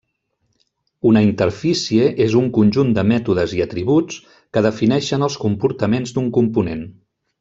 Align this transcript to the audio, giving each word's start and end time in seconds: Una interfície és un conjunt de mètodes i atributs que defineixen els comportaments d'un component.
Una 1.09 1.21
interfície 1.25 2.07
és 2.25 2.37
un 2.39 2.47
conjunt 2.57 2.93
de 2.99 3.03
mètodes 3.11 3.53
i 3.59 3.61
atributs 3.67 4.19
que 4.57 4.65
defineixen 4.71 5.27
els 5.29 5.37
comportaments 5.45 6.17
d'un 6.17 6.33
component. 6.41 6.83